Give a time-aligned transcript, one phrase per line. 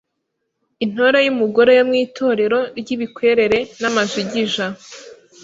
[0.85, 4.65] Intore y’umugore yo mu Itorero ry’ibikwerere n’amajigija;